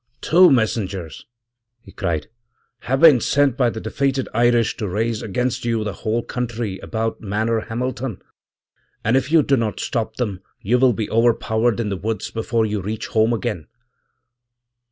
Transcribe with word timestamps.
'Two 0.19 0.49
messengers,' 0.49 1.27
he 1.83 1.91
cried, 1.91 2.27
'havebeen 2.85 3.21
sent 3.21 3.55
by 3.55 3.69
the 3.69 3.79
defeated 3.79 4.27
Irish 4.33 4.75
to 4.77 4.87
raise 4.89 5.21
against 5.21 5.63
you 5.63 5.83
the 5.83 5.93
wholecountry 5.93 6.79
about 6.81 7.21
Manor 7.21 7.59
Hamilton, 7.69 8.19
and 9.03 9.15
if 9.15 9.31
you 9.31 9.43
do 9.43 9.55
not 9.57 9.79
stop 9.79 10.15
them 10.15 10.41
you 10.59 10.79
will 10.79 10.95
beoverpowered 10.95 11.79
in 11.79 11.89
the 11.89 11.97
woods 11.97 12.31
before 12.31 12.65
you 12.65 12.81
reach 12.81 13.05
home 13.09 13.31
again! 13.31 13.67